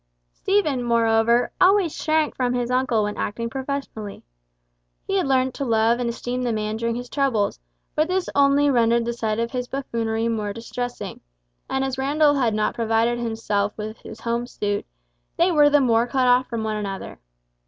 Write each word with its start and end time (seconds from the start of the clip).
Stephen, 0.33 0.81
moreover, 0.83 1.51
always 1.61 1.93
shrank 1.95 2.33
from 2.35 2.53
his 2.55 2.71
uncle 2.71 3.03
when 3.03 3.15
acting 3.17 3.51
professionally. 3.51 4.23
He 5.05 5.17
had 5.17 5.27
learnt 5.27 5.53
to 5.53 5.63
love 5.63 5.99
and 5.99 6.09
esteem 6.09 6.41
the 6.41 6.51
man 6.51 6.75
during 6.77 6.95
his 6.95 7.07
troubles, 7.07 7.59
but 7.93 8.07
this 8.07 8.27
only 8.33 8.67
rendered 8.71 9.05
the 9.05 9.13
sight 9.13 9.37
of 9.37 9.51
his 9.51 9.67
buffoonery 9.67 10.27
more 10.27 10.53
distressing, 10.53 11.19
and 11.69 11.85
as 11.85 11.99
Randall 11.99 12.33
had 12.33 12.55
not 12.55 12.73
provided 12.73 13.19
himself 13.19 13.77
with 13.77 13.99
his 13.99 14.21
home 14.21 14.47
suit, 14.47 14.87
they 15.37 15.51
were 15.51 15.69
the 15.69 15.79
more 15.79 16.07
cut 16.07 16.25
off 16.25 16.47
from 16.47 16.63
one 16.63 16.77
another. 16.77 17.19